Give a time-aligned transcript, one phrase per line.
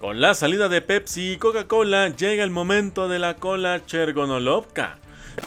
[0.00, 4.98] Con la salida de Pepsi y Coca-Cola llega el momento de la cola Chergonolovka.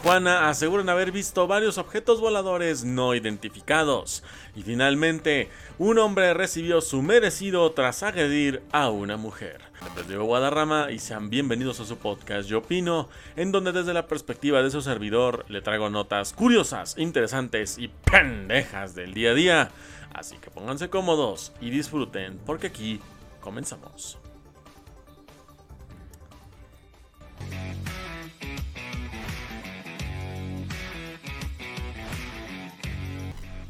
[0.04, 4.22] Juana aseguran haber visto varios objetos voladores no identificados.
[4.54, 9.60] Y finalmente, un hombre recibió su merecido tras agredir a una mujer.
[10.08, 14.62] Digo Guadarrama y sean bienvenidos a su podcast Yo Opino, en donde desde la perspectiva
[14.62, 19.70] de su servidor le traigo notas curiosas, interesantes y pendejas del día a día.
[20.12, 23.00] Así que pónganse cómodos y disfruten, porque aquí
[23.40, 24.18] comenzamos.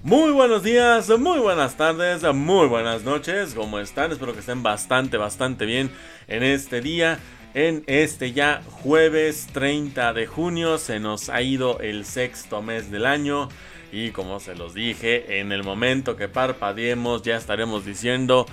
[0.05, 4.13] Muy buenos días, muy buenas tardes, muy buenas noches, ¿cómo están?
[4.13, 5.91] Espero que estén bastante, bastante bien
[6.29, 7.19] en este día.
[7.55, 13.07] En este ya jueves 30 de junio se nos ha ido el sexto mes del
[13.07, 13.49] año
[13.93, 18.45] y como se los dije, en el momento que parpadeemos ya estaremos diciendo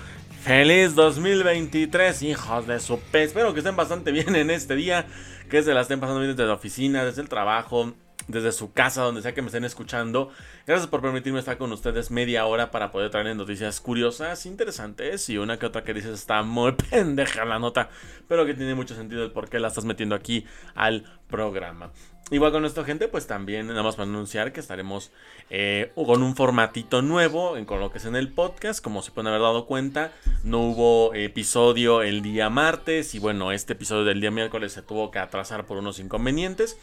[0.42, 3.28] Feliz 2023, hijos de su pez.
[3.28, 5.04] Espero que estén bastante bien en este día,
[5.50, 7.92] que se la estén pasando bien desde la oficina, desde el trabajo,
[8.28, 10.30] desde su casa, donde sea que me estén escuchando.
[10.66, 15.38] Gracias por permitirme estar con ustedes media hora para poder traer noticias curiosas, interesantes y
[15.38, 17.90] una que otra que dices está muy pendeja la nota,
[18.28, 21.90] pero que tiene mucho sentido el por qué la estás metiendo aquí al programa.
[22.32, 25.10] Igual con esto, gente, pues también nada más para anunciar que estaremos
[25.50, 28.82] eh, con un formatito nuevo en, con lo que es en el podcast.
[28.82, 33.74] Como se pueden haber dado cuenta, no hubo episodio el día martes y bueno, este
[33.74, 36.78] episodio del día miércoles se tuvo que atrasar por unos inconvenientes.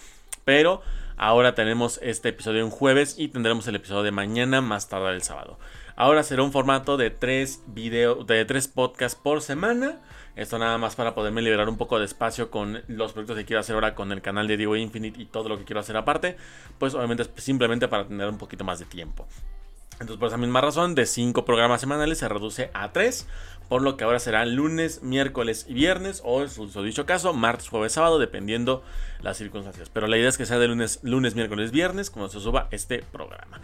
[0.46, 0.84] Pero
[1.20, 5.22] ahora tenemos este episodio en jueves y tendremos el episodio de mañana más tarde el
[5.22, 5.59] sábado.
[5.95, 10.00] Ahora será un formato de tres de tres podcasts por semana.
[10.38, 13.59] Esto nada más para poderme liberar un poco de espacio con los proyectos que quiero
[13.59, 16.38] hacer ahora con el canal de Diego Infinite y todo lo que quiero hacer aparte.
[16.78, 19.28] Pues obviamente simplemente para tener un poquito más de tiempo.
[20.00, 23.28] Entonces, por esa misma razón, de 5 programas semanales se reduce a 3,
[23.67, 27.67] por lo que ahora será lunes, miércoles y viernes, o en su dicho caso, martes,
[27.67, 28.81] jueves, sábado, dependiendo
[29.22, 29.89] las circunstancias.
[29.89, 33.03] Pero la idea es que sea de lunes, lunes, miércoles, viernes, cuando se suba este
[33.11, 33.59] programa.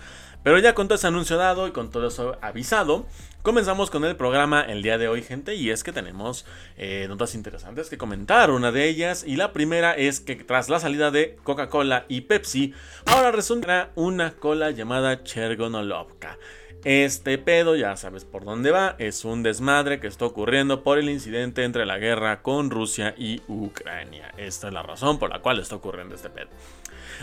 [0.45, 3.07] Pero ya con todo ese anuncio dado y con todo eso avisado,
[3.41, 5.56] comenzamos con el programa el día de hoy, gente.
[5.56, 6.45] Y es que tenemos
[6.78, 8.51] eh, notas interesantes que comentar.
[8.51, 12.75] Una de ellas, y la primera es que tras la salida de Coca-Cola y Pepsi,
[13.07, 16.38] ahora resulta una cola llamada Chergonolovka.
[16.84, 21.09] Este pedo, ya sabes por dónde va, es un desmadre que está ocurriendo por el
[21.09, 24.31] incidente entre la guerra con Rusia y Ucrania.
[24.38, 26.50] Esta es la razón por la cual está ocurriendo este pedo.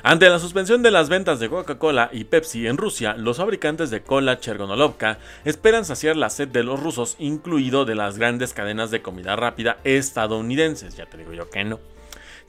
[0.03, 4.03] Ante la suspensión de las ventas de Coca-Cola y Pepsi en Rusia, los fabricantes de
[4.03, 9.03] cola Chergonolovka esperan saciar la sed de los rusos, incluido de las grandes cadenas de
[9.03, 10.97] comida rápida estadounidenses.
[10.97, 11.79] Ya te digo yo que no.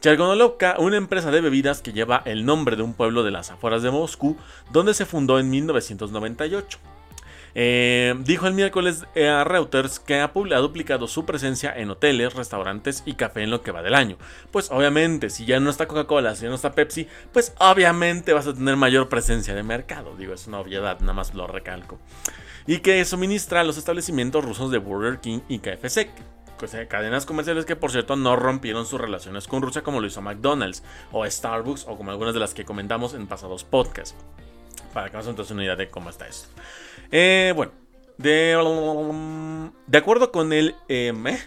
[0.01, 3.83] Chergonolovka, una empresa de bebidas que lleva el nombre de un pueblo de las afueras
[3.83, 4.35] de Moscú,
[4.71, 6.92] donde se fundó en 1998.
[7.55, 13.03] Eh, dijo el miércoles eh, a Reuters que ha, duplicado su presencia en hoteles, restaurantes
[13.05, 14.17] y café en lo que va del año.
[14.51, 18.47] Pues obviamente, si ya no está Coca-Cola, si ya no está Pepsi, pues obviamente vas
[18.47, 20.15] a tener mayor presencia de mercado.
[20.17, 21.99] Digo, es una obviedad, nada más lo recalco.
[22.65, 26.09] Y que suministra a los establecimientos rusos de Burger King y KFC,
[26.87, 30.83] cadenas comerciales que por cierto no rompieron sus relaciones con Rusia como lo hizo McDonald's
[31.11, 34.15] o Starbucks o como algunas de las que comentamos en pasados podcasts.
[34.93, 36.49] Para que nos una idea de cómo está esto.
[37.11, 37.71] Eh, bueno,
[38.17, 40.75] de, acuerdo con el...
[40.87, 41.39] Em, ¿eh?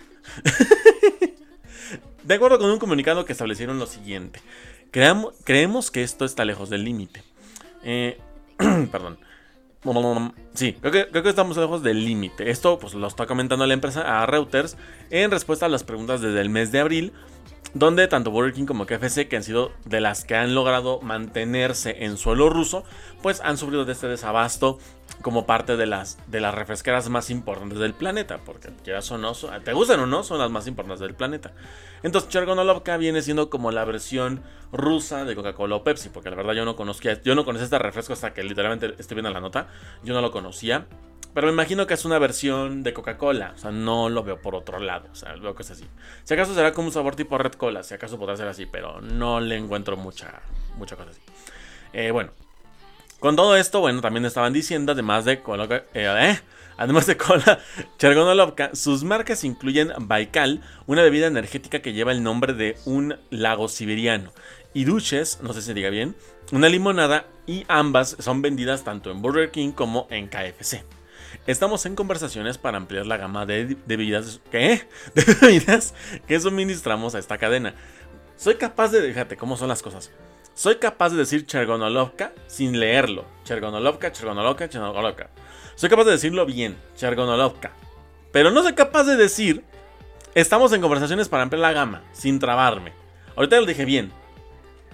[2.24, 4.40] de acuerdo con un comunicado que establecieron lo siguiente.
[4.90, 7.22] Creemos que esto está lejos del límite.
[7.82, 8.18] Eh,
[8.92, 9.18] perdón.
[10.54, 12.50] Sí, creo que, creo que, estamos lejos del límite.
[12.50, 14.76] Esto pues lo está comentando la empresa a Reuters
[15.10, 17.12] en respuesta a las preguntas desde el mes de abril
[17.78, 22.04] donde tanto Burger King como KFC, que han sido de las que han logrado mantenerse
[22.04, 22.84] en suelo ruso,
[23.22, 24.78] pues han sufrido de este desabasto
[25.22, 29.32] como parte de las, de las refresqueras más importantes del planeta, porque quieras o no,
[29.65, 31.53] te gustan o no, son las más importantes del planeta.
[32.03, 36.53] Entonces Chergonolovka viene siendo como la versión rusa de Coca-Cola o Pepsi, porque la verdad
[36.53, 39.69] yo no conocía, yo no conocía este refresco hasta que literalmente estoy viendo la nota,
[40.04, 40.87] yo no lo conocía.
[41.34, 43.53] Pero me imagino que es una versión de Coca-Cola.
[43.54, 45.10] O sea, no lo veo por otro lado.
[45.12, 45.84] O sea, veo que es así.
[46.25, 47.83] Si acaso será como un sabor tipo Red Cola.
[47.83, 48.65] Si acaso podrá ser así.
[48.65, 50.41] Pero no le encuentro mucha,
[50.77, 51.21] mucha cosa así.
[51.92, 52.30] Eh, bueno.
[53.26, 56.38] Con todo esto, bueno, también estaban diciendo, además de cola, eh, eh,
[56.76, 57.58] además de cola
[57.98, 63.66] Chergonolovka, sus marcas incluyen Baikal, una bebida energética que lleva el nombre de un lago
[63.66, 64.32] siberiano,
[64.74, 66.14] y Duches, no sé si diga bien,
[66.52, 70.84] una limonada, y ambas son vendidas tanto en Burger King como en KFC.
[71.48, 74.86] Estamos en conversaciones para ampliar la gama de, bebidas, ¿qué?
[75.16, 75.94] de bebidas
[76.28, 77.74] que suministramos a esta cadena.
[78.36, 80.12] Soy capaz de, fíjate cómo son las cosas.
[80.56, 83.26] Soy capaz de decir Chergonolovka sin leerlo.
[83.44, 85.28] Chergonolovka, Chergonolovka, Chergonolovka.
[85.74, 87.72] Soy capaz de decirlo bien, Chergonolovka.
[88.32, 89.64] Pero no soy capaz de decir
[90.34, 92.94] estamos en conversaciones para ampliar la gama, sin trabarme.
[93.36, 94.10] Ahorita lo dije bien,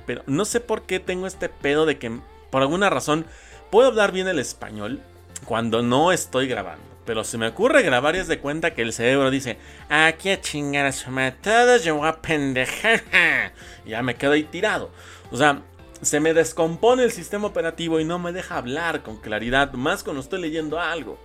[0.04, 2.10] pero no sé por qué tengo este pedo de que
[2.50, 3.24] por alguna razón
[3.70, 5.00] puedo hablar bien el español
[5.44, 6.92] cuando no estoy grabando.
[7.04, 9.58] Pero si me ocurre grabar y es de cuenta que el cerebro dice,
[9.88, 11.10] aquí a chingar a su
[11.40, 13.02] todos yo voy a pendejar.
[13.86, 14.90] ya me quedo ahí tirado.
[15.32, 15.62] O sea,
[16.02, 20.20] se me descompone el sistema operativo y no me deja hablar con claridad, más cuando
[20.20, 21.18] estoy leyendo algo.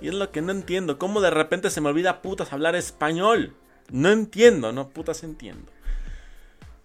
[0.00, 3.54] Y es lo que no entiendo, cómo de repente se me olvida putas hablar español.
[3.90, 5.70] No entiendo, no putas entiendo.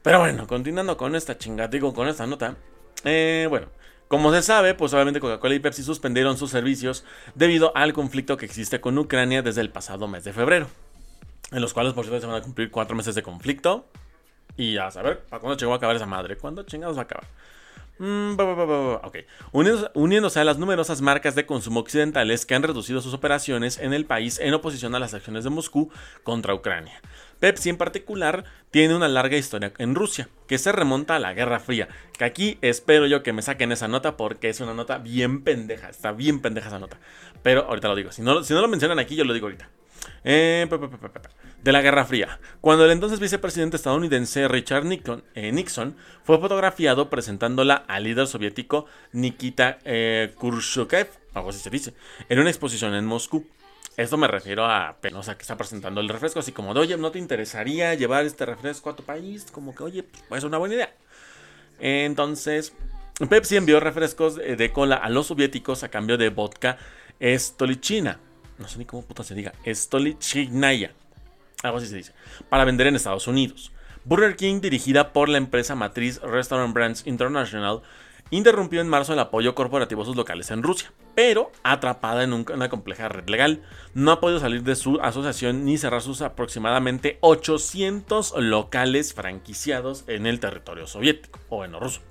[0.02, 2.58] Pero bueno, continuando con esta chingada, digo, con esta nota.
[3.06, 3.68] Eh, bueno,
[4.10, 7.06] como se sabe, pues obviamente Coca-Cola y Pepsi suspendieron sus servicios
[7.36, 10.68] debido al conflicto que existe con Ucrania desde el pasado mes de febrero.
[11.52, 13.88] En los cuales, por cierto, se van a cumplir cuatro meses de conflicto.
[14.58, 16.38] Y a saber, ¿para cuándo llegó a acabar esa madre?
[16.38, 17.28] ¿Cuándo chingados va a acabar?
[17.98, 18.36] Mm,
[19.04, 19.18] ok.
[19.94, 24.06] Uniéndose, a las numerosas marcas de consumo occidentales que han reducido sus operaciones en el
[24.06, 25.92] país en oposición a las acciones de Moscú
[26.24, 27.00] contra Ucrania.
[27.40, 31.60] Pepsi en particular tiene una larga historia en Rusia, que se remonta a la Guerra
[31.60, 31.88] Fría,
[32.18, 35.90] que aquí espero yo que me saquen esa nota porque es una nota bien pendeja,
[35.90, 36.98] está bien pendeja esa nota.
[37.44, 39.70] Pero ahorita lo digo, si no, si no lo mencionan aquí yo lo digo ahorita.
[40.24, 40.68] Eh,
[41.66, 47.10] de la Guerra Fría, cuando el entonces vicepresidente estadounidense Richard Nixon, eh, Nixon fue fotografiado
[47.10, 51.96] presentándola al líder soviético Nikita eh, Khrushchev, algo así se dice,
[52.30, 53.48] en una exposición en Moscú.
[53.98, 57.10] Esto me refiero a Penosa que está presentando el refresco, así como de, oye, ¿no
[57.10, 59.48] te interesaría llevar este refresco a tu país?
[59.52, 60.96] Como que, oye, pues es una buena idea.
[61.80, 62.74] Entonces,
[63.28, 66.78] Pepsi envió refrescos de cola a los soviéticos a cambio de vodka
[67.20, 68.20] Stolichina.
[68.60, 69.52] No sé ni cómo puta se diga.
[69.66, 70.94] Stolichinaya.
[71.66, 72.14] Algo así se dice.
[72.50, 73.72] Para vender en Estados Unidos.
[74.04, 77.82] Burger King, dirigida por la empresa matriz Restaurant Brands International,
[78.30, 82.70] interrumpió en marzo el apoyo corporativo a sus locales en Rusia, pero atrapada en una
[82.70, 83.64] compleja red legal,
[83.94, 90.26] no ha podido salir de su asociación ni cerrar sus aproximadamente 800 locales franquiciados en
[90.26, 92.02] el territorio soviético o en ruso.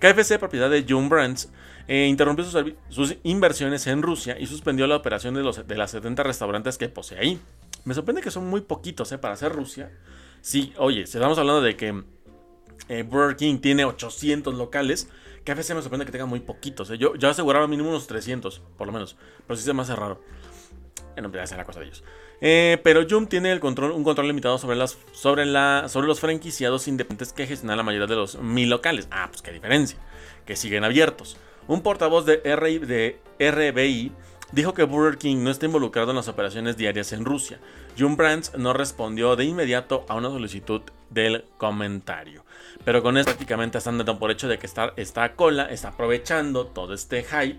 [0.00, 1.50] KFC, propiedad de June Brands,
[1.88, 2.44] eh, interrumpió
[2.88, 6.88] sus, inversiones en Rusia y suspendió la operación de, los, de las 70 restaurantes que
[6.88, 7.40] posee ahí.
[7.84, 9.90] Me sorprende que son muy poquitos eh, para hacer Rusia.
[10.40, 12.02] Sí, oye, si estamos hablando de que
[12.88, 15.08] eh, Burger King tiene 800 locales,
[15.44, 16.90] que a veces me sorprende que tenga muy poquitos.
[16.90, 16.98] ¿eh?
[16.98, 19.16] Yo, yo aseguraba mínimo unos 300, por lo menos.
[19.46, 20.20] Pero sí se me hace raro.
[21.14, 22.04] Bueno, ya sea la cosa de ellos.
[22.40, 26.20] Eh, pero Yum tiene el control, un control limitado sobre, las, sobre, la, sobre los
[26.20, 29.08] franquiciados independientes que gestionan la mayoría de los mil locales.
[29.10, 29.98] Ah, pues qué diferencia.
[30.46, 31.36] Que siguen abiertos.
[31.68, 34.12] Un portavoz de, de RBI
[34.52, 37.58] dijo que Burger King no está involucrado en las operaciones diarias en Rusia.
[37.98, 42.44] June Brands no respondió de inmediato a una solicitud del comentario.
[42.84, 46.66] Pero con esto prácticamente están dando por hecho de que está, está cola está aprovechando
[46.66, 47.58] todo este hype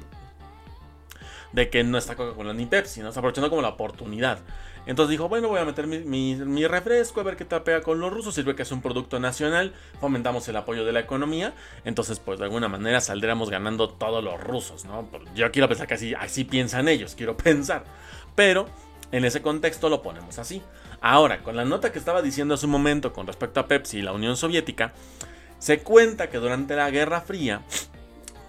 [1.53, 3.09] de que no está Coca-Cola ni Pepsi, ¿no?
[3.09, 4.39] Está aprovechando como la oportunidad.
[4.85, 8.11] Entonces dijo, bueno, voy a meter mi, refresco, a ver qué tal pega con los
[8.11, 8.35] rusos.
[8.35, 11.53] Sirve que es un producto nacional, fomentamos el apoyo de la economía.
[11.85, 15.07] Entonces, pues de alguna manera saldremos ganando todos los rusos, ¿no?
[15.35, 17.85] Yo quiero pensar que así piensan ellos, quiero pensar.
[18.35, 18.67] Pero
[19.11, 20.61] en ese contexto lo ponemos así.
[20.99, 24.01] Ahora, con la nota que estaba diciendo hace un momento con respecto a Pepsi y
[24.01, 24.93] la Unión Soviética,
[25.59, 27.61] se cuenta que durante la Guerra Fría,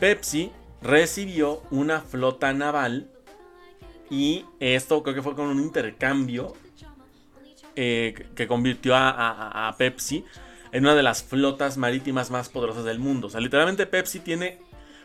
[0.00, 0.50] Pepsi
[0.84, 3.08] recibió una flota naval
[4.10, 6.54] y esto creo que fue con un intercambio
[7.74, 10.24] eh, que convirtió a, Pepsi
[10.70, 13.28] en una de las flotas marítimas más poderosas del mundo.
[13.28, 14.60] O sea, literalmente Pepsi tiene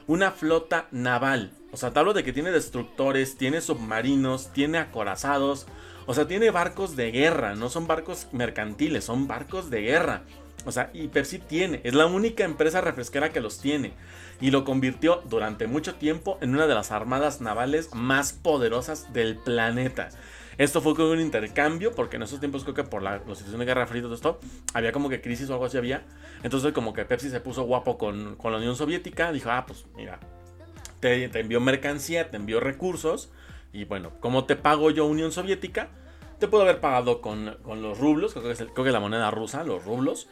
[0.06, 1.51] una flota naval.
[1.72, 5.65] O sea, te hablo de que tiene destructores, tiene submarinos, tiene acorazados.
[6.08, 10.24] O sea, tiene barcos de guerra, no son barcos mercantiles, son barcos de guerra.
[10.66, 13.94] O sea, y Pepsi tiene, es la única empresa refresquera que los tiene.
[14.42, 19.38] Y lo convirtió durante mucho tiempo en una de las armadas navales más poderosas del
[19.38, 20.10] planeta.
[20.60, 23.66] Esto fue como un intercambio, porque en esos tiempos creo que por la, situación de
[23.66, 24.42] guerra fría y todo esto,
[24.74, 26.04] había como que crisis o algo así había.
[26.44, 30.20] Entonces como que Pepsi se puso guapo con, la Unión Soviética, dijo, ah, pues mira,
[31.00, 33.32] te, envió mercancía, te envió recursos,
[33.72, 35.92] y bueno, ¿cómo te pago yo Unión Soviética?
[36.39, 39.63] Te puedo haber pagado con, los rublos, creo que, creo que es la moneda rusa,
[39.63, 40.28] los rublos.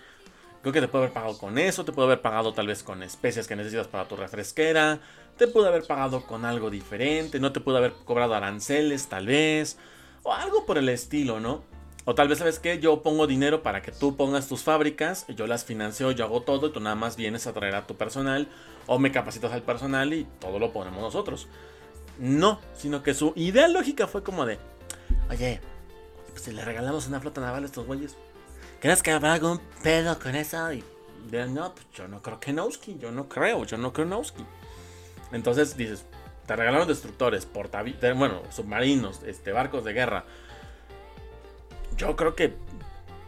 [0.68, 3.02] Creo que te puedo haber pagado con eso, te puedo haber pagado tal vez con
[3.02, 5.00] especias que necesitas para tu refresquera,
[5.38, 9.78] te puedo haber pagado con algo diferente, no te puedo haber cobrado aranceles tal vez,
[10.24, 11.64] o algo por el estilo, ¿no?
[12.04, 12.80] O tal vez, ¿sabes qué?
[12.80, 16.68] Yo pongo dinero para que tú pongas tus fábricas, yo las financio, yo hago todo
[16.68, 18.50] y tú nada más vienes a traer a tu personal
[18.88, 21.48] o me capacitas al personal y todo lo ponemos nosotros.
[22.20, 24.60] No, sino que su idea lógica fue como de,
[25.30, 25.62] oye,
[26.32, 28.18] pues si le regalamos una flota naval a estos güeyes,
[28.80, 30.72] ¿Crees que habrá algún pedo con eso?
[30.74, 30.84] Y
[31.32, 34.46] no, pues yo no creo que Nowski, yo no creo, yo no creo Nowski.
[35.32, 36.06] Entonces dices,
[36.46, 40.26] te regalaron destructores, portaaviones, bueno, submarinos, este, barcos de guerra.
[41.98, 42.54] yo creo que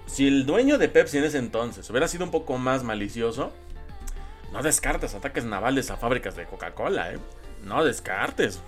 [0.06, 3.52] si el dueño de Pepsi en ese entonces hubiera sido un poco más malicioso,
[4.52, 7.20] no descartes ataques navales a fábricas de Coca-Cola, ¿eh?
[7.64, 8.60] No descartes.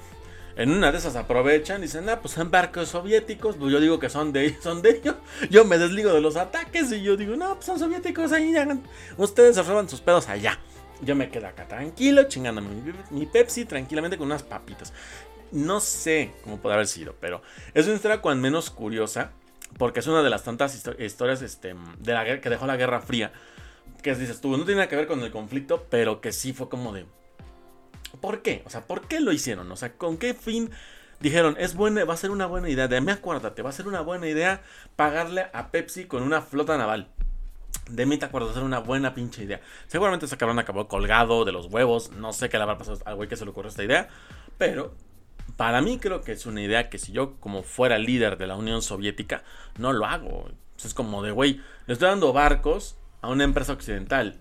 [0.55, 3.55] En una de esas aprovechan y dicen, ah, pues son barcos soviéticos.
[3.55, 5.15] Pues yo digo que son de, son de ellos.
[5.50, 8.53] Yo me desligo de los ataques y yo digo, no, pues son soviéticos ahí.
[9.17, 10.60] Ustedes se roban sus pedos allá.
[11.01, 12.70] Yo me quedo acá tranquilo, chingándome
[13.10, 14.93] mi, Pepsi tranquilamente con unas papitas.
[15.51, 17.41] No sé cómo puede haber sido, pero
[17.74, 19.31] es una historia cuando menos curiosa.
[19.77, 23.31] Porque es una de las tantas historias este, de la, que dejó la Guerra Fría.
[24.03, 26.67] Que dices tú, no tiene nada que ver con el conflicto, pero que sí fue
[26.67, 27.05] como de
[28.20, 28.63] ¿Por qué?
[28.65, 29.72] O sea, ¿por qué lo hicieron?
[29.72, 30.72] O sea, ¿con qué fin
[31.20, 32.88] dijeron, es buena, va a ser una buena idea?
[32.88, 34.62] De mí acuérdate, va a ser una buena idea
[34.96, 37.08] pagarle a Pepsi con una flota naval.
[37.89, 39.62] De mí te acuerdo, va a ser una buena pinche idea.
[39.88, 42.12] Seguramente ese cabrón acabó colgado de los huevos.
[42.12, 44.08] No sé qué le habrá pasado al güey que se le ocurrió esta idea.
[44.58, 44.94] Pero
[45.58, 48.56] para mí creo que es una idea que si yo como fuera líder de la
[48.56, 49.44] Unión Soviética,
[49.77, 50.50] no lo hago.
[50.84, 54.38] Es como de, güey, le estoy dando barcos a una empresa occidental.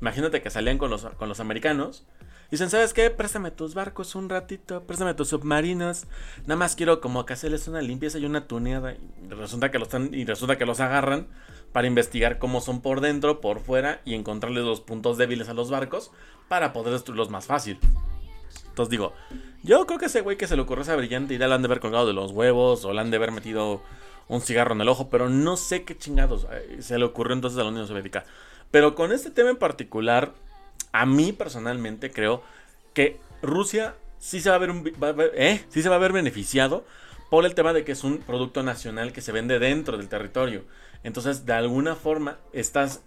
[0.00, 2.06] Imagínate que salían con los, con los americanos
[2.50, 3.10] Dicen, ¿sabes qué?
[3.10, 6.06] Préstame tus barcos un ratito, préstame tus submarinos.
[6.46, 8.96] Nada más quiero como que hacerles una limpieza y una tuneada.
[9.28, 11.28] Resulta que los, y resulta que los agarran
[11.72, 15.70] para investigar cómo son por dentro, por fuera y encontrarles los puntos débiles a los
[15.70, 16.10] barcos
[16.48, 17.78] para poder destruirlos más fácil.
[18.66, 19.12] Entonces digo,
[19.62, 21.66] yo creo que ese güey que se le ocurrió esa brillante idea la han de
[21.66, 23.82] haber colgado de los huevos o le han de haber metido
[24.26, 27.58] un cigarro en el ojo, pero no sé qué chingados eh, se le ocurrió entonces
[27.58, 28.24] a la Unión Soviética.
[28.70, 30.32] Pero con este tema en particular,
[30.92, 32.42] a mí personalmente creo
[32.94, 35.64] que Rusia sí se va a ver, ¿eh?
[35.68, 36.84] sí se va a beneficiado
[37.30, 40.64] por el tema de que es un producto nacional que se vende dentro del territorio.
[41.04, 43.02] Entonces, de alguna forma, estás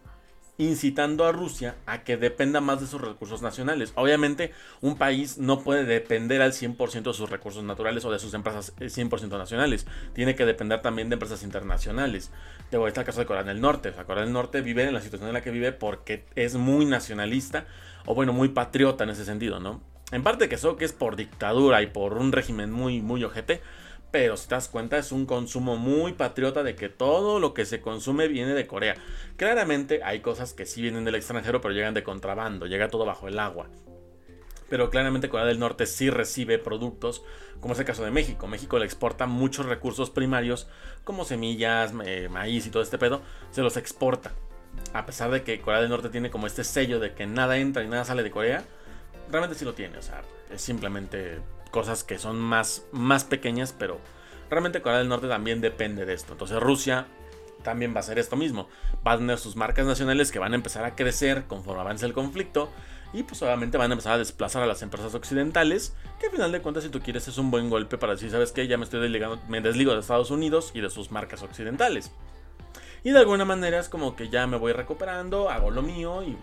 [0.62, 3.94] incitando a Rusia a que dependa más de sus recursos nacionales.
[3.96, 8.34] Obviamente, un país no puede depender al 100% de sus recursos naturales o de sus
[8.36, 9.88] empresas 100% eh, nacionales.
[10.14, 12.32] Tiene que depender también de empresas internacionales.
[12.70, 13.90] Debo está el caso de Corea del Norte.
[13.90, 16.86] O Corea del Norte vive en la situación en la que vive porque es muy
[16.86, 17.66] nacionalista
[18.06, 19.82] o bueno, muy patriota en ese sentido, ¿no?
[20.12, 23.62] En parte que eso que es por dictadura y por un régimen muy, muy ojete,
[24.12, 27.66] pero si te das cuenta es un consumo muy patriota de que todo lo que
[27.66, 28.96] se consume viene de Corea.
[29.38, 33.28] Claramente hay cosas que sí vienen del extranjero pero llegan de contrabando, llega todo bajo
[33.28, 33.70] el agua.
[34.70, 37.24] Pero claramente Corea del Norte sí recibe productos,
[37.60, 38.48] como es el caso de México.
[38.48, 40.68] México le exporta muchos recursos primarios,
[41.04, 44.32] como semillas, eh, maíz y todo este pedo, se los exporta.
[44.94, 47.84] A pesar de que Corea del Norte tiene como este sello de que nada entra
[47.84, 48.64] y nada sale de Corea,
[49.30, 49.98] realmente sí lo tiene.
[49.98, 51.40] O sea, es simplemente
[51.72, 54.00] cosas que son más, más pequeñas, pero
[54.50, 56.34] realmente Corea del Norte también depende de esto.
[56.34, 57.08] Entonces Rusia
[57.64, 58.68] también va a hacer esto mismo.
[59.06, 62.14] Va a tener sus marcas nacionales que van a empezar a crecer conforme avance el
[62.14, 62.70] conflicto.
[63.14, 65.96] Y pues obviamente van a empezar a desplazar a las empresas occidentales.
[66.20, 68.52] Que al final de cuentas, si tú quieres, es un buen golpe para decir, ¿sabes
[68.52, 68.68] qué?
[68.68, 72.12] Ya me estoy desligando, me desligo de Estados Unidos y de sus marcas occidentales.
[73.04, 76.38] Y de alguna manera es como que ya me voy recuperando, hago lo mío y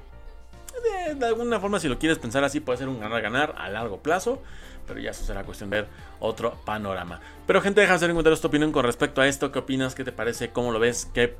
[1.17, 4.43] de, alguna forma, si lo quieres pensar así, puede ser un ganar-ganar a largo plazo.
[4.88, 7.21] Pero ya eso será cuestión de ver otro panorama.
[7.47, 9.52] Pero gente, deja de hacer en comentarios tu opinión con respecto a esto.
[9.52, 9.95] ¿Qué opinas?
[9.95, 10.50] ¿Qué te parece?
[10.50, 11.09] ¿Cómo lo ves?
[11.12, 11.37] ¿Qué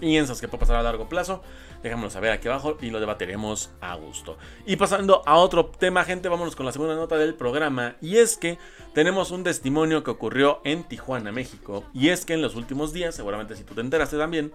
[0.00, 1.42] piensas que puede pasar a largo plazo?
[1.82, 4.38] Déjamelo saber aquí abajo y lo debatiremos a gusto.
[4.66, 7.96] Y pasando a otro tema, gente, vámonos con la segunda nota del programa.
[8.00, 8.58] Y es que
[8.94, 11.84] tenemos un testimonio que ocurrió en Tijuana, México.
[11.94, 14.52] Y es que en los últimos días, seguramente si tú te enteraste también,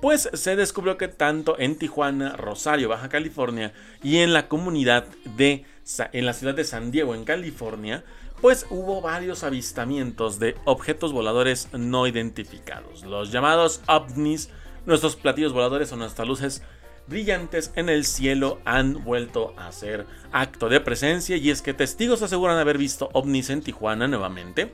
[0.00, 3.72] pues se descubrió que tanto en Tijuana, Rosario, Baja California
[4.02, 5.04] y en la comunidad
[5.36, 5.64] de
[6.12, 8.04] en la ciudad de San Diego, en California,
[8.40, 14.50] pues hubo varios avistamientos de objetos voladores no identificados, los llamados ovnis.
[14.84, 16.62] Nuestros platillos voladores o nuestras luces
[17.06, 22.22] brillantes en el cielo han vuelto a ser acto de presencia y es que testigos
[22.22, 24.72] aseguran haber visto ovnis en Tijuana nuevamente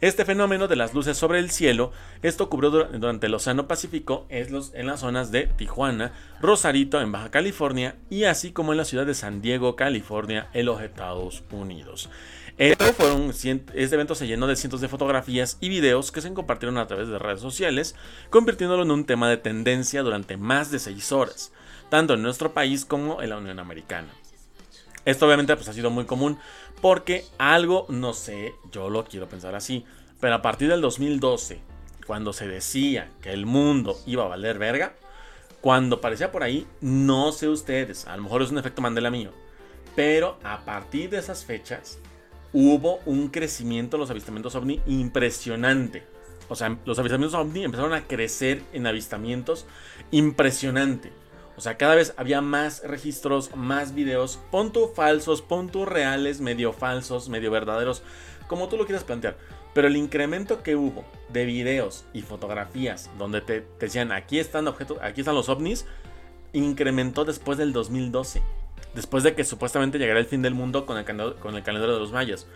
[0.00, 1.90] este fenómeno de las luces sobre el cielo,
[2.22, 7.96] esto ocurrió durante el Océano Pacífico en las zonas de Tijuana, Rosarito en Baja California
[8.08, 12.08] y así como en la ciudad de San Diego, California, en los Estados Unidos.
[12.58, 12.84] Este,
[13.74, 17.08] este evento se llenó de cientos de fotografías y videos que se compartieron a través
[17.08, 17.94] de redes sociales,
[18.30, 21.52] convirtiéndolo en un tema de tendencia durante más de 6 horas,
[21.88, 24.08] tanto en nuestro país como en la Unión Americana.
[25.04, 26.38] Esto obviamente pues, ha sido muy común
[26.80, 29.84] porque algo, no sé, yo lo quiero pensar así,
[30.20, 31.60] pero a partir del 2012,
[32.06, 34.94] cuando se decía que el mundo iba a valer verga,
[35.60, 39.32] cuando parecía por ahí, no sé ustedes, a lo mejor es un efecto Mandela mío,
[39.96, 41.98] pero a partir de esas fechas
[42.52, 46.04] hubo un crecimiento de los avistamientos ovni impresionante.
[46.48, 49.66] O sea, los avistamientos ovni empezaron a crecer en avistamientos
[50.10, 51.12] impresionante.
[51.58, 57.28] O sea, cada vez había más registros, más videos, punto falsos, punto reales, medio falsos,
[57.28, 58.04] medio verdaderos,
[58.46, 59.36] como tú lo quieras plantear.
[59.74, 64.98] Pero el incremento que hubo de videos y fotografías donde te, decían aquí están objetos,
[65.02, 65.84] aquí están los ovnis,
[66.52, 68.40] incrementó después del 2012.
[68.94, 72.00] Después de que supuestamente llegara el fin del mundo con el, con el calendario de
[72.00, 72.46] los mayas.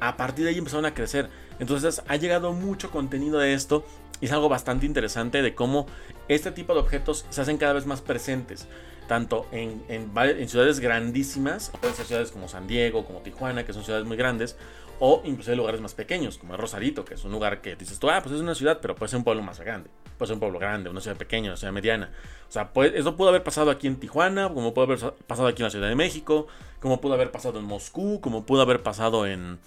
[0.00, 1.28] A partir de ahí empezaron a crecer.
[1.58, 3.84] Entonces ha llegado mucho contenido de esto
[4.22, 5.86] y es algo bastante interesante de cómo
[6.28, 8.68] este tipo de objetos se hacen cada vez más presentes.
[9.08, 13.82] Tanto en, en, ciudades grandísimas, pueden ser ciudades como San Diego, como Tijuana, que son
[13.82, 14.56] ciudades muy grandes,
[15.00, 17.98] o incluso en lugares más pequeños, como el Rosarito, que es un lugar que dices
[17.98, 19.90] tú, ah, pues es una ciudad, pero puede ser un pueblo más grande.
[20.16, 22.12] Puede ser un pueblo grande, una ciudad pequeña, una ciudad mediana.
[22.48, 25.64] O sea, eso pudo haber pasado aquí en Tijuana, como pudo haber pasado aquí en
[25.64, 26.46] la Ciudad de México,
[26.78, 29.58] como pudo haber pasado en Moscú, como pudo haber pasado en,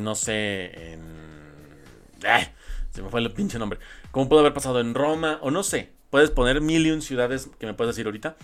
[0.00, 1.00] no sé, en...
[2.24, 2.48] Eh,
[2.92, 3.80] se me fue el pinche nombre.
[4.10, 5.90] Como pudo haber pasado en Roma, o no sé.
[6.10, 8.36] Puedes poner mil y un ciudades que me puedes decir ahorita,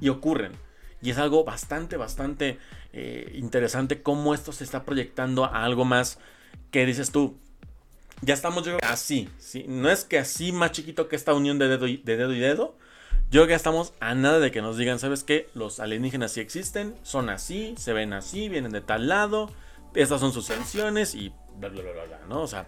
[0.00, 0.52] y ocurren.
[1.00, 2.58] Y es algo bastante, bastante
[2.92, 6.18] eh, interesante cómo esto se está proyectando a algo más
[6.70, 7.38] que dices tú.
[8.22, 9.66] Ya estamos yo así, ¿sí?
[9.68, 12.38] no es que así más chiquito que esta unión de dedo y, de dedo y
[12.38, 12.76] dedo.
[13.30, 15.48] Yo creo que estamos a nada de que nos digan, ¿sabes qué?
[15.54, 19.50] Los alienígenas sí existen, son así, se ven así, vienen de tal lado,
[19.94, 22.42] estas son sus sanciones y bla, bla, bla, bla, ¿no?
[22.42, 22.66] O sea,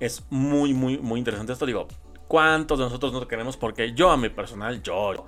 [0.00, 1.66] es muy, muy, muy interesante esto.
[1.66, 1.88] Digo,
[2.28, 3.56] ¿cuántos de nosotros no queremos?
[3.56, 5.26] Porque yo a mi personal, yo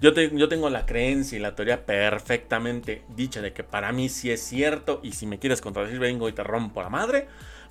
[0.00, 4.42] yo, tengo la creencia y la teoría perfectamente dicha de que para mí sí es
[4.42, 7.28] cierto y si me quieres contradecir vengo y te rompo la madre,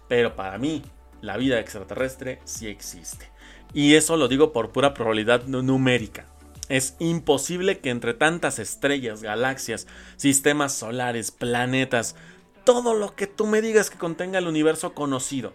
[0.08, 0.82] pero para mí
[1.22, 3.30] la vida extraterrestre sí existe.
[3.74, 6.26] Y eso lo digo por pura probabilidad numérica.
[6.70, 9.86] Es imposible que entre tantas estrellas, galaxias,
[10.16, 12.16] sistemas solares, planetas,
[12.64, 15.54] todo lo que tú me digas que contenga el universo conocido,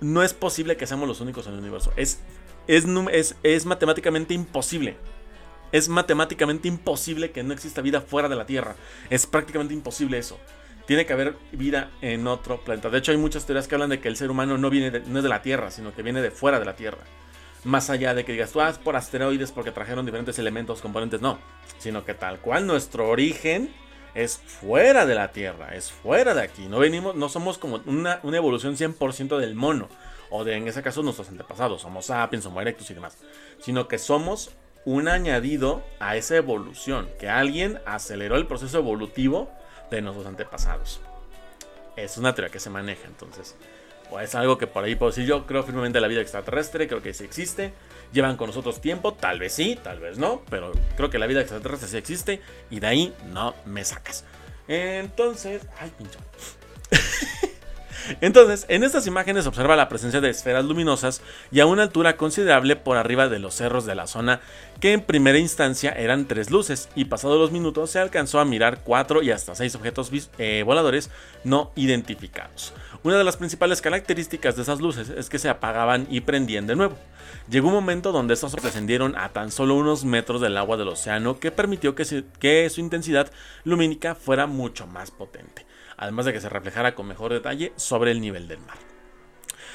[0.00, 1.92] no es posible que seamos los únicos en el universo.
[1.96, 2.20] Es,
[2.66, 4.96] es, es, es matemáticamente imposible.
[5.72, 8.76] Es matemáticamente imposible que no exista vida fuera de la Tierra.
[9.10, 10.38] Es prácticamente imposible eso.
[10.86, 12.88] Tiene que haber vida en otro planeta.
[12.88, 15.18] De hecho, hay muchas teorías que hablan de que el ser humano no, viene no
[15.18, 16.98] es de la Tierra, sino que viene de fuera de la Tierra.
[17.64, 21.38] Más allá de que digas, tú, ah, por asteroides porque trajeron diferentes elementos, componentes, no.
[21.78, 23.70] Sino que tal cual nuestro origen
[24.14, 26.66] es fuera de la Tierra, es fuera de aquí.
[26.66, 29.88] No venimos, no somos como una, una evolución 100% del mono.
[30.30, 31.82] O de, en ese caso, nuestros antepasados.
[31.82, 33.16] Somos sapiens, somos erectus y demás.
[33.60, 34.50] Sino que somos
[34.84, 39.50] un añadido a esa evolución, que alguien aceleró el proceso evolutivo
[39.90, 41.00] de nuestros antepasados.
[41.96, 43.56] Es una teoría que se maneja, entonces.
[44.10, 46.88] O es algo que por ahí puedo decir yo, creo firmemente en la vida extraterrestre,
[46.88, 47.72] creo que sí existe.
[48.12, 51.40] Llevan con nosotros tiempo, tal vez sí, tal vez no, pero creo que la vida
[51.40, 52.40] extraterrestre sí existe
[52.70, 54.24] y de ahí no me sacas.
[54.66, 55.62] Entonces.
[58.20, 62.16] Entonces, en estas imágenes se observa la presencia de esferas luminosas y a una altura
[62.16, 64.40] considerable por arriba de los cerros de la zona,
[64.80, 68.80] que en primera instancia eran tres luces, y pasados los minutos se alcanzó a mirar
[68.82, 71.10] cuatro y hasta seis objetos eh, voladores
[71.44, 72.72] no identificados.
[73.04, 76.76] Una de las principales características de esas luces es que se apagaban y prendían de
[76.76, 76.96] nuevo.
[77.48, 81.38] Llegó un momento donde estos descendieron a tan solo unos metros del agua del océano
[81.38, 83.30] que permitió que su intensidad
[83.64, 85.66] lumínica fuera mucho más potente
[85.98, 88.78] además de que se reflejara con mejor detalle sobre el nivel del mar.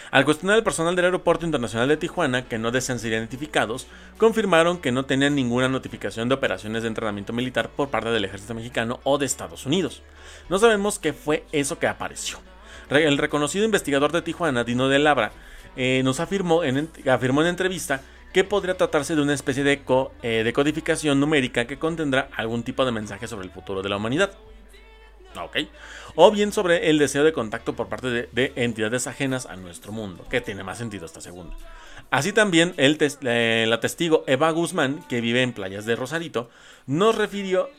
[0.10, 4.78] Al cuestionar al personal del Aeropuerto Internacional de Tijuana, que no desean ser identificados, confirmaron
[4.78, 9.00] que no tenían ninguna notificación de operaciones de entrenamiento militar por parte del ejército mexicano
[9.04, 10.04] o de Estados Unidos.
[10.50, 12.53] No sabemos qué fue eso que apareció.
[12.90, 15.32] El reconocido investigador de Tijuana, Dino de Labra,
[15.76, 18.02] eh, nos afirmó en, afirmó en entrevista
[18.34, 19.82] que podría tratarse de una especie de,
[20.24, 23.98] eh, de codificación numérica que contendrá algún tipo de mensaje sobre el futuro de la
[23.98, 24.32] humanidad.
[25.36, 25.58] ¿Ok?
[26.16, 30.26] O bien sobre el deseo de contacto por parte de, entidades ajenas a nuestro mundo,
[30.30, 31.56] que tiene más sentido esta segunda.
[32.12, 36.50] Así también el la testigo Eva Guzmán, que vive en playas de Rosarito,
[36.86, 37.70] nos refirió,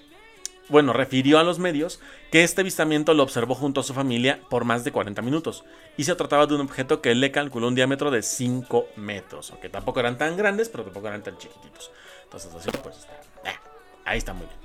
[0.68, 2.00] bueno, refirió a los medios
[2.30, 5.64] que este avistamiento lo observó junto a su familia por más de 40 minutos
[5.96, 9.68] y se trataba de un objeto que le calculó un diámetro de 5 metros, aunque
[9.68, 11.90] tampoco eran tan grandes, pero tampoco eran tan chiquititos.
[12.24, 13.06] Entonces, así pues,
[13.44, 13.56] eh,
[14.04, 14.58] ahí está muy bien.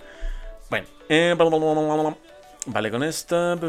[0.70, 1.36] Bueno, eh,
[2.66, 3.56] Vale, con esta.
[3.56, 3.68] De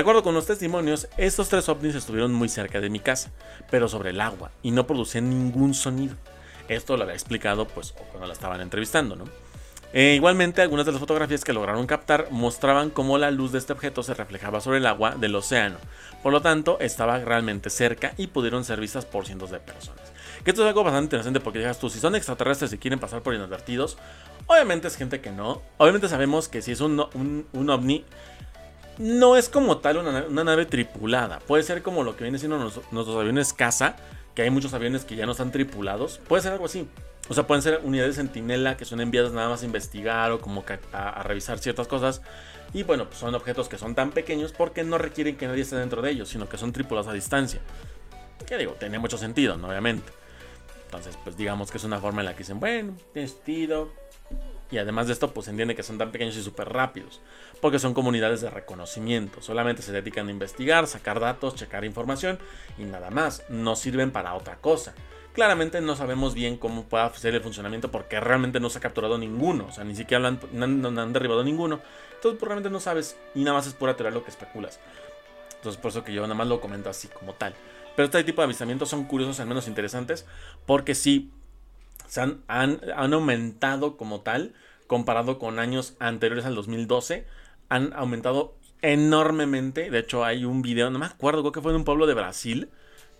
[0.00, 3.30] acuerdo con los testimonios, estos tres ovnis estuvieron muy cerca de mi casa,
[3.70, 6.16] pero sobre el agua, y no producían ningún sonido.
[6.68, 9.24] Esto lo había explicado, pues, cuando la estaban entrevistando, ¿no?
[9.92, 13.74] Eh, igualmente, algunas de las fotografías que lograron captar mostraban cómo la luz de este
[13.74, 15.76] objeto se reflejaba sobre el agua del océano.
[16.22, 20.12] Por lo tanto, estaba realmente cerca y pudieron ser vistas por cientos de personas.
[20.44, 23.34] Esto es algo bastante interesante porque digas tú, si son extraterrestres y quieren pasar por
[23.34, 23.96] inadvertidos,
[24.46, 25.62] obviamente es gente que no.
[25.76, 28.04] Obviamente sabemos que si es un, un, ovni,
[28.98, 31.38] no es como tal una, nave tripulada.
[31.40, 33.96] Puede ser como lo que viene siendo nuestros, aviones casa,
[34.34, 36.18] que hay muchos aviones que ya no están tripulados.
[36.26, 36.88] Puede ser algo así.
[37.28, 40.64] O sea, pueden ser unidades sentinela que son enviadas nada más a investigar o como
[40.92, 42.20] a, revisar ciertas cosas.
[42.74, 45.76] Y bueno, pues son objetos que son tan pequeños porque no requieren que nadie esté
[45.76, 47.60] dentro de ellos, sino que son tripulados a distancia.
[48.46, 50.10] Que digo, tiene mucho sentido, obviamente.
[50.86, 53.90] Entonces, pues digamos que es una forma en la que dicen, bueno, tiene sentido.
[54.70, 57.20] Y además de esto, pues entiende que son tan pequeños y súper rápidos.
[57.60, 59.42] Porque son comunidades de reconocimiento.
[59.42, 62.38] Solamente se dedican a investigar, sacar datos, checar información
[62.78, 63.44] y nada más.
[63.48, 64.94] No sirven para otra cosa.
[65.32, 69.16] Claramente no sabemos bien cómo puede ser el funcionamiento porque realmente no se ha capturado
[69.16, 69.66] ninguno.
[69.66, 71.80] O sea, ni siquiera han, no, han derribado ninguno.
[72.14, 74.78] Entonces, pues, realmente no sabes y nada más es pura teoría lo que especulas.
[75.56, 77.54] Entonces, por eso que yo nada más lo comento así como tal.
[77.96, 80.26] Pero este tipo de avistamientos son curiosos, al menos interesantes,
[80.66, 81.30] porque sí
[82.08, 82.80] se han, han,
[83.14, 84.54] aumentado como tal,
[84.86, 87.26] comparado con años anteriores al 2012,
[87.68, 89.90] han aumentado enormemente.
[89.90, 92.14] De hecho, hay un video, no me acuerdo, creo que fue en un pueblo de
[92.14, 92.68] Brasil,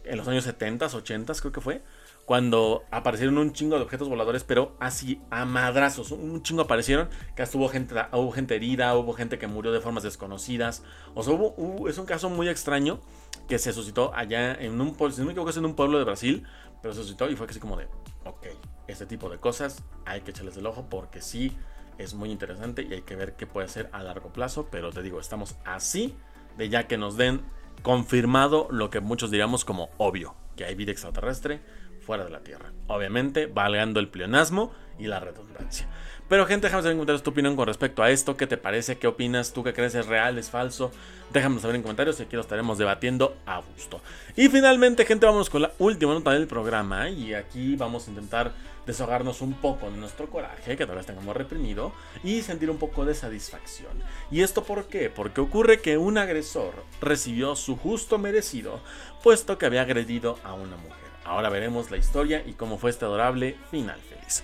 [0.04, 1.82] en los años 70, 80, creo que fue,
[2.24, 7.42] cuando aparecieron un chingo de objetos voladores, pero así a madrazos, un chingo aparecieron, que
[7.42, 10.82] hasta hubo gente, hubo gente herida, hubo gente que murió de formas desconocidas,
[11.14, 13.00] o sea, hubo, es un caso muy extraño
[13.48, 15.98] que se suscitó allá en un pueblo, si no me equivoco es en un pueblo
[15.98, 16.44] de Brasil,
[16.80, 17.86] pero se suscitó y fue así como de,
[18.24, 18.46] ok,
[18.86, 21.56] este tipo de cosas hay que echarles el ojo porque sí
[21.98, 25.02] es muy interesante y hay que ver qué puede hacer a largo plazo, pero te
[25.02, 26.14] digo, estamos así
[26.56, 27.42] de ya que nos den
[27.82, 31.60] confirmado lo que muchos diríamos como obvio, que hay vida extraterrestre
[32.04, 32.72] fuera de la Tierra.
[32.86, 35.88] Obviamente, valgando el pleonasmo y la redundancia.
[36.28, 38.36] Pero gente, déjame saber en comentarios tu opinión con respecto a esto.
[38.36, 38.96] ¿Qué te parece?
[38.96, 39.52] ¿Qué opinas?
[39.52, 39.94] ¿Tú qué crees?
[39.94, 40.38] ¿Es real?
[40.38, 40.90] ¿Es falso?
[41.30, 44.00] Déjame saber en comentarios y aquí lo estaremos debatiendo a gusto.
[44.34, 47.10] Y finalmente, gente, vamos con la última nota del programa.
[47.10, 48.52] Y aquí vamos a intentar
[48.86, 51.92] desahogarnos un poco de nuestro coraje, que tal vez tengamos reprimido,
[52.24, 53.92] y sentir un poco de satisfacción.
[54.30, 55.10] ¿Y esto por qué?
[55.10, 58.80] Porque ocurre que un agresor recibió su justo merecido,
[59.22, 61.11] puesto que había agredido a una mujer.
[61.24, 64.42] Ahora veremos la historia y cómo fue este adorable final feliz.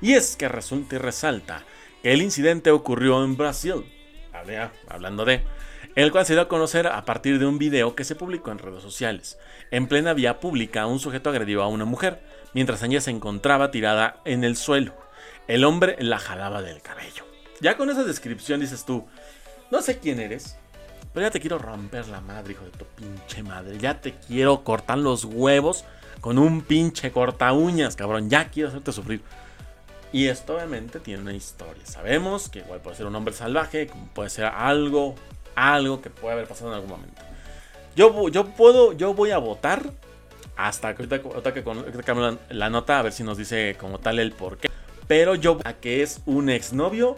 [0.00, 1.64] Y es que resulta y resalta
[2.02, 3.84] que el incidente ocurrió en Brasil,
[4.88, 5.44] hablando de,
[5.94, 8.58] el cual se dio a conocer a partir de un video que se publicó en
[8.58, 9.38] redes sociales.
[9.70, 12.22] En plena vía pública, un sujeto agredió a una mujer,
[12.54, 14.94] mientras ella se encontraba tirada en el suelo.
[15.48, 17.24] El hombre la jalaba del cabello.
[17.60, 19.06] Ya con esa descripción dices tú,
[19.70, 20.56] no sé quién eres,
[21.12, 23.78] pero ya te quiero romper la madre, hijo de tu pinche madre.
[23.78, 25.84] Ya te quiero cortar los huevos
[26.20, 28.30] con un pinche corta uñas, cabrón.
[28.30, 29.22] Ya quiero hacerte sufrir.
[30.12, 31.84] Y esto obviamente tiene una historia.
[31.84, 35.14] Sabemos que igual puede ser un hombre salvaje, puede ser algo,
[35.54, 37.22] algo que puede haber pasado en algún momento.
[37.94, 39.92] Yo, yo puedo, yo voy a votar
[40.56, 44.58] hasta que ahorita, que, la nota a ver si nos dice como tal el por
[44.58, 44.70] qué.
[45.06, 47.16] Pero yo a que es un exnovio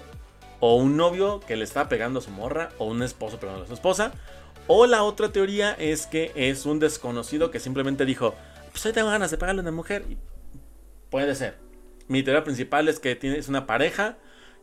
[0.61, 3.67] o un novio que le está pegando a su morra o un esposo pegando a
[3.67, 4.13] su esposa.
[4.67, 8.35] O la otra teoría es que es un desconocido que simplemente dijo,
[8.71, 10.05] pues hoy tengo ganas de pegarle a una mujer.
[11.11, 11.59] puede ser.
[12.09, 14.17] Mi teoría principal es que tienes una pareja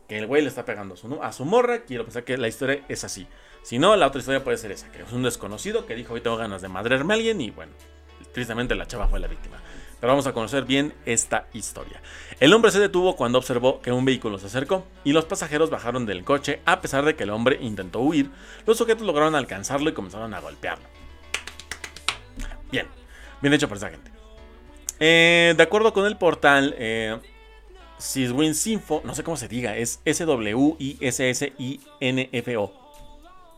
[0.08, 1.84] que el güey le está pegando a su, a su morra.
[1.84, 3.26] Quiero pensar que la historia es así.
[3.62, 6.20] Si no, la otra historia puede ser esa, que es un desconocido que dijo hoy
[6.20, 7.72] tengo ganas de madrearme a alguien y bueno,
[8.32, 9.58] tristemente la chava fue la víctima.
[10.00, 12.00] Pero vamos a conocer bien esta historia.
[12.38, 16.06] El hombre se detuvo cuando observó que un vehículo se acercó y los pasajeros bajaron
[16.06, 18.30] del coche a pesar de que el hombre intentó huir.
[18.64, 20.86] Los sujetos lograron alcanzarlo y comenzaron a golpearlo.
[22.70, 22.86] Bien,
[23.40, 24.10] bien hecho por esa gente.
[25.00, 27.18] Eh, de acuerdo con el portal, eh,
[27.98, 30.88] Sinfo, no sé cómo se diga, es S-W-I-S-S-I-N-F-O.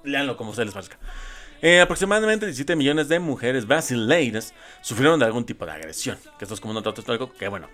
[0.04, 0.98] Leanlo como se les parezca.
[1.62, 6.16] Eh, aproximadamente 17 millones de mujeres brasileiras sufrieron de algún tipo de agresión.
[6.38, 7.68] Que esto es como un dato histórico que, bueno,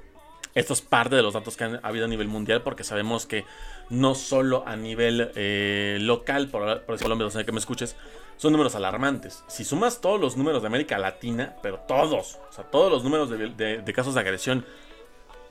[0.55, 3.45] esto es parte de los datos que han habido a nivel mundial porque sabemos que
[3.91, 7.95] no solo a nivel eh, local, por, por Colombia, no que me escuches,
[8.37, 9.45] son números alarmantes.
[9.49, 13.31] Si sumas todos los números de América Latina, pero todos, o sea, todos los números
[13.31, 14.65] de casos de agresión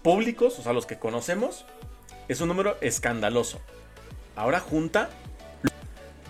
[0.02, 1.66] públicos, o sea, los que conocemos,
[2.28, 3.60] es un número escandaloso.
[4.36, 5.10] Ahora junta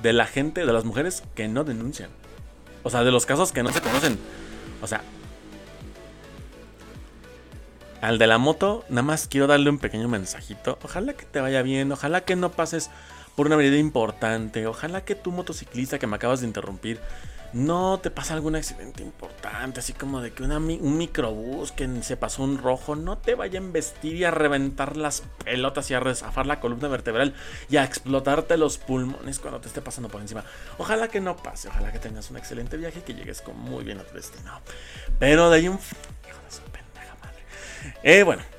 [0.01, 2.09] de la gente, de las mujeres que no denuncian.
[2.83, 4.19] O sea, de los casos que no se conocen.
[4.81, 5.01] O sea,
[8.01, 10.77] al de la moto, nada más quiero darle un pequeño mensajito.
[10.83, 12.91] Ojalá que te vaya bien, ojalá que no pases
[13.35, 16.99] por una medida importante, ojalá que tu motociclista que me acabas de interrumpir
[17.55, 22.43] no te pasa algún accidente importante, así como de que un microbús que se pasó
[22.43, 26.47] un rojo, no te vaya a embestir y a reventar las pelotas y a rezafar
[26.47, 27.33] la columna vertebral
[27.69, 30.43] y a explotarte los pulmones cuando te esté pasando por encima.
[30.77, 33.85] Ojalá que no pase, ojalá que tengas un excelente viaje y que llegues con muy
[33.85, 34.59] bien a tu destino.
[35.17, 35.75] Pero de ahí un...
[35.75, 37.39] Hijo de su pendeja madre.
[38.03, 38.54] Eh, bueno.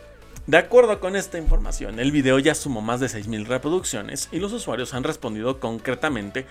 [0.47, 4.53] De acuerdo con esta información, el video ya sumó más de 6.000 reproducciones y los
[4.53, 6.47] usuarios han respondido concretamente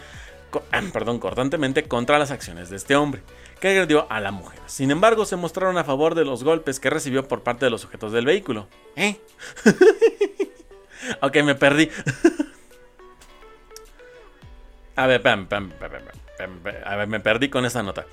[0.94, 3.22] perdón, cortantemente contra las acciones de este hombre,
[3.60, 4.60] que agredió a la mujer.
[4.68, 7.82] Sin embargo, se mostraron a favor de los golpes que recibió por parte de los
[7.82, 8.68] sujetos del vehículo.
[8.96, 9.20] ¿Eh?
[11.22, 11.90] ok, me perdí.
[14.96, 15.22] a ver,
[16.86, 18.06] a ver, me perdí con esta nota.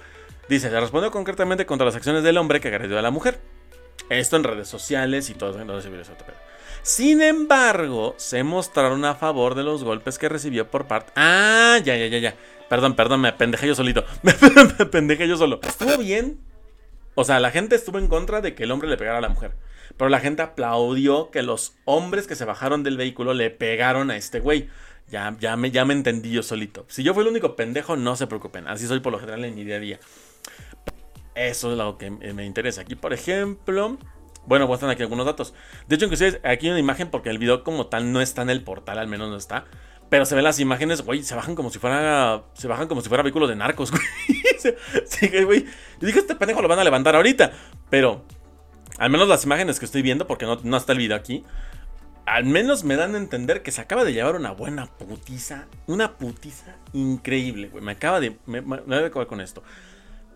[0.49, 3.41] Dice, se respondió concretamente contra las acciones del hombre que agredió a la mujer.
[4.19, 5.65] Esto en redes sociales y todo.
[5.65, 5.81] No
[6.83, 11.13] Sin embargo, se mostraron a favor de los golpes que recibió por parte.
[11.17, 12.35] Ah, ya, ya, ya, ya.
[12.69, 14.05] Perdón, perdón, me apendejé yo solito.
[14.23, 14.33] me
[14.79, 15.61] apendejé yo solo.
[15.63, 16.39] Estuvo bien.
[17.15, 19.29] O sea, la gente estuvo en contra de que el hombre le pegara a la
[19.29, 19.53] mujer.
[19.97, 24.17] Pero la gente aplaudió que los hombres que se bajaron del vehículo le pegaron a
[24.17, 24.69] este güey.
[25.09, 26.87] Ya, ya, me, ya me entendí yo solito.
[26.89, 28.67] Si yo fui el único pendejo, no se preocupen.
[28.67, 30.01] Así soy por lo general en mi día a día.
[31.35, 32.83] Eso es lo que me interesa.
[32.83, 33.99] Aquí, por ejemplo.
[34.45, 35.55] Bueno, muestran aquí algunos datos.
[35.87, 38.51] De hecho, inclusive aquí hay una imagen porque el video como tal no está en
[38.51, 39.67] el portal, al menos no está.
[40.09, 42.43] Pero se ven las imágenes, güey, se bajan como si fuera.
[42.55, 43.91] Se bajan como si fuera vehículo de narcos,
[45.47, 45.65] güey.
[46.01, 47.53] Yo dije, este pendejo lo van a levantar ahorita.
[47.89, 48.25] Pero.
[48.99, 51.45] Al menos las imágenes que estoy viendo, porque no, no está el video aquí.
[52.27, 55.67] Al menos me dan a entender que se acaba de llevar una buena putiza.
[55.87, 57.83] Una putiza increíble, güey.
[57.83, 58.37] Me acaba de.
[58.45, 59.63] Me voy a acabar con esto.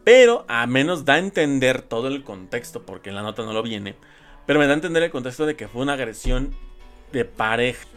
[0.07, 3.65] Pero a menos da a entender todo el contexto, porque en la nota no lo
[3.65, 3.97] viene.
[4.47, 6.55] Pero me da a entender el contexto de que fue una agresión
[7.11, 7.89] de pareja.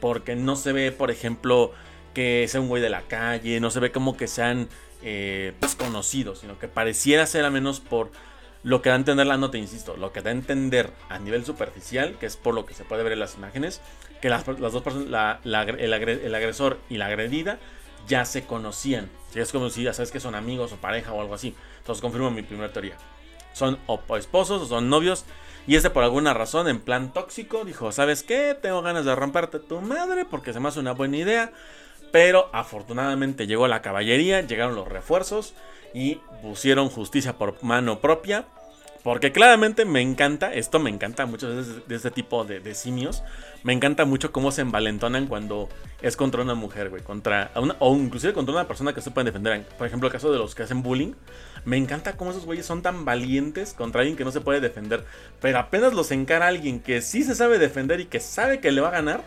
[0.00, 1.72] Porque no se ve, por ejemplo,
[2.14, 3.60] que sea un güey de la calle.
[3.60, 4.70] No se ve como que sean
[5.02, 6.38] eh, desconocidos.
[6.38, 8.12] Sino que pareciera ser al menos por
[8.62, 9.94] lo que da a entender la nota, insisto.
[9.98, 13.02] Lo que da a entender a nivel superficial, que es por lo que se puede
[13.02, 13.82] ver en las imágenes.
[14.22, 17.58] Que las, dos personas, el agresor y la agredida
[18.06, 19.10] ya se conocían.
[19.32, 21.54] Si es como si ya sabes que son amigos o pareja o algo así.
[21.78, 22.96] Entonces confirmo mi primera teoría.
[23.52, 25.24] Son o esposos o son novios.
[25.66, 28.56] Y este por alguna razón, en plan tóxico, dijo, ¿sabes qué?
[28.60, 31.52] Tengo ganas de romperte tu madre porque se me hace una buena idea.
[32.10, 35.52] Pero afortunadamente llegó la caballería, llegaron los refuerzos
[35.92, 38.46] y pusieron justicia por mano propia
[39.02, 43.22] porque claramente me encanta, esto me encanta muchas veces de este tipo de, simios.
[43.62, 45.68] Me encanta mucho cómo se envalentonan cuando
[46.02, 47.02] es contra una mujer, güey.
[47.02, 49.64] Contra una, o inclusive contra una persona que se pueden defender.
[49.78, 51.12] Por ejemplo, el caso de los que hacen bullying.
[51.64, 55.04] Me encanta cómo esos güeyes son tan valientes contra alguien que no se puede defender.
[55.40, 58.80] Pero apenas los encara alguien que sí se sabe defender y que sabe que le
[58.80, 59.24] va a ganar.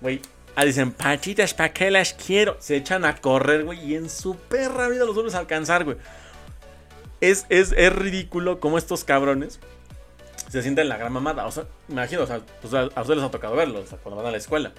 [0.00, 0.20] Güey,
[0.56, 2.56] Ah, dicen, pachitas, ¿para qué las quiero?
[2.60, 5.96] Se echan a correr, güey, y en su perra vida los vuelves a alcanzar, güey
[7.30, 9.60] es, ridículo como estos cabrones
[10.48, 11.46] se sienten la gran mamada.
[11.46, 14.30] O sea, imagino, o sea, pues a, ustedes les ha tocado verlo, cuando van a
[14.30, 14.72] la escuela.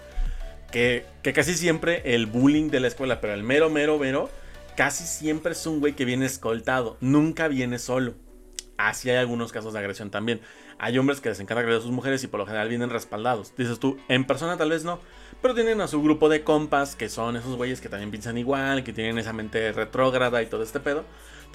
[0.72, 4.30] Que, que, casi siempre el bullying de la escuela, pero el mero, mero, mero,
[4.76, 8.14] casi siempre es un güey que viene escoltado, nunca viene solo.
[8.78, 10.42] Así hay algunos casos de agresión también.
[10.78, 13.54] Hay hombres que les encanta agredir a sus mujeres y por lo general vienen respaldados.
[13.56, 15.00] Dices tú, en persona tal vez no,
[15.42, 18.84] pero tienen a su grupo de compas que son esos güeyes que también piensan igual,
[18.84, 21.06] que tienen esa mente retrógrada y todo este pedo.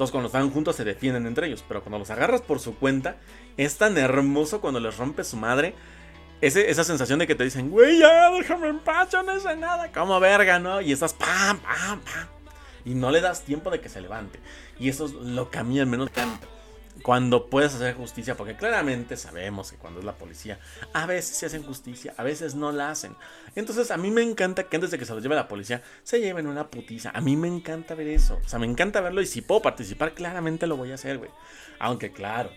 [0.00, 3.16] Entonces cuando están juntos se defienden entre ellos, pero cuando los agarras por su cuenta,
[3.58, 5.74] es tan hermoso cuando les rompe su madre.
[6.40, 10.18] esa sensación de que te dicen, güey, ya déjame en paz, no sé nada, como
[10.18, 10.80] verga, ¿no?
[10.80, 12.28] Y estás pam, pam, pam.
[12.86, 14.40] Y no le das tiempo de que se levante.
[14.78, 16.46] Y eso es lo que a mí al menos canta
[17.02, 20.58] cuando puedes hacer justicia, porque claramente sabemos que cuando es la policía,
[20.92, 23.16] a veces se hacen justicia, a veces no la hacen.
[23.54, 26.20] Entonces a mí me encanta que antes de que se los lleve la policía, se
[26.20, 27.10] lleven una putiza.
[27.14, 28.38] A mí me encanta ver eso.
[28.44, 31.30] O sea, me encanta verlo y si puedo participar, claramente lo voy a hacer, güey.
[31.78, 32.50] Aunque claro,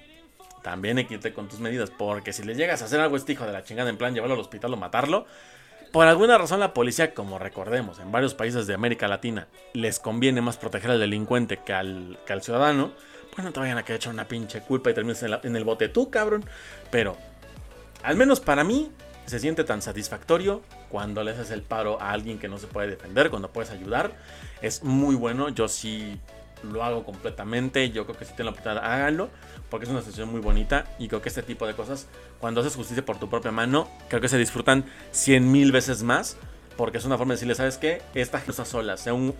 [0.61, 3.33] también hay que irte con tus medidas, porque si le llegas a hacer algo este
[3.33, 5.25] hijo de la chingada en plan llevarlo al hospital o matarlo,
[5.91, 10.41] por alguna razón la policía, como recordemos, en varios países de América Latina, les conviene
[10.41, 12.93] más proteger al delincuente que al, que al ciudadano
[13.33, 15.89] pues no te vayan a quedar echar una pinche culpa y termines en, el bote
[15.89, 16.45] tú, cabrón.
[16.91, 17.17] Pero,
[18.03, 18.91] al menos para mí,
[19.25, 22.89] se siente tan satisfactorio cuando le haces el paro a alguien que no se puede
[22.89, 24.11] defender, cuando puedes ayudar.
[24.61, 26.19] Es muy bueno, yo sí
[26.63, 27.89] lo hago completamente.
[27.89, 29.29] Yo creo que si tienen la oportunidad, háganlo,
[29.69, 30.85] porque es una sensación muy bonita.
[30.99, 32.07] Y creo que este tipo de cosas,
[32.39, 36.37] cuando haces justicia por tu propia mano, creo que se disfrutan cien mil veces más
[36.77, 38.01] porque es una forma de decirle, ¿sabes qué?
[38.13, 39.35] Esta gente está sola, sea un,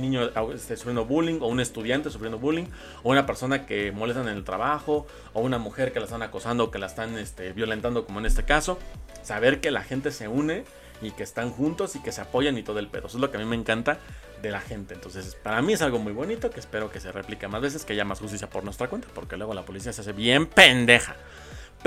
[0.00, 2.66] niño este, sufriendo bullying, o un estudiante sufriendo bullying,
[3.02, 6.64] o una persona que molestan en el trabajo, o una mujer que la están acosando
[6.64, 8.78] o que la están este, violentando, como en este caso.
[9.22, 10.64] Saber que la gente se une
[11.00, 13.06] y que están juntos y que se apoyan y todo el pedo.
[13.06, 13.98] Eso es lo que a mí me encanta
[14.42, 14.94] de la gente.
[14.94, 17.92] Entonces, para mí es algo muy bonito que espero que se replique más veces, que
[17.92, 21.16] haya más justicia por nuestra cuenta, porque luego la policía se hace bien pendeja.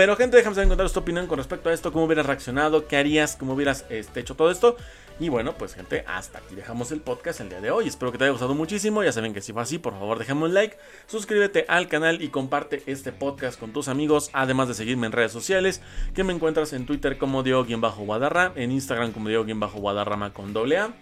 [0.01, 2.97] Pero gente, déjame saber en tu opinión con respecto a esto, cómo hubieras reaccionado, qué
[2.97, 4.75] harías, cómo hubieras este, hecho todo esto.
[5.19, 7.87] Y bueno, pues gente, hasta aquí dejamos el podcast el día de hoy.
[7.87, 9.03] Espero que te haya gustado muchísimo.
[9.03, 12.29] Ya saben que si fue así, por favor déjame un like, suscríbete al canal y
[12.29, 14.31] comparte este podcast con tus amigos.
[14.33, 15.83] Además de seguirme en redes sociales,
[16.15, 20.95] que me encuentras en Twitter como Diego-Guadarra, en Instagram como Diego-Guadarrama con doble A.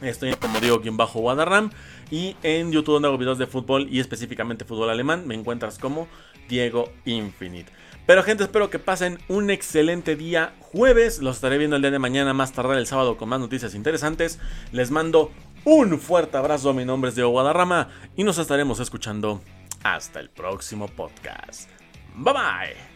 [0.00, 1.72] Estoy como Diego-Guadarram.
[2.10, 6.08] Y en YouTube donde hago videos de fútbol y específicamente fútbol alemán, me encuentras como
[6.48, 7.70] Diego Infinite.
[8.06, 11.20] Pero gente, espero que pasen un excelente día jueves.
[11.20, 14.38] Los estaré viendo el día de mañana, más tarde el sábado con más noticias interesantes.
[14.72, 15.30] Les mando
[15.64, 16.74] un fuerte abrazo.
[16.74, 19.40] Mi nombre es Diego Guadarrama y nos estaremos escuchando
[19.82, 21.70] hasta el próximo podcast.
[22.16, 22.89] Bye bye.